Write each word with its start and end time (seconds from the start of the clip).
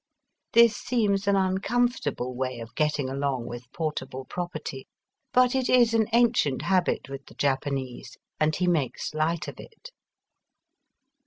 This 0.53 0.75
seems 0.75 1.27
an 1.27 1.35
uncom 1.35 1.87
fortable 1.87 2.33
way 2.33 2.57
of 2.59 2.73
getting 2.73 3.07
along 3.07 3.45
with 3.45 3.71
portable 3.71 4.25
property; 4.25 4.87
but 5.31 5.53
it 5.53 5.69
is 5.69 5.93
an 5.93 6.07
ancient 6.11 6.63
habit 6.63 7.07
with 7.07 7.27
the 7.27 7.35
Japanese, 7.35 8.17
and 8.39 8.55
he 8.55 8.65
makes 8.65 9.13
light 9.13 9.47
of 9.47 9.59
it. 9.59 9.91